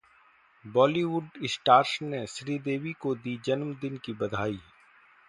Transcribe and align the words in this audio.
Bollywood 0.65 1.45
stars 1.47 1.97
ने 2.01 2.25
श्रीदेवी 2.27 2.93
को 3.01 3.13
दी 3.17 3.37
जन्मदिन 3.45 3.97
की 3.97 4.13
बधाई 4.15 4.59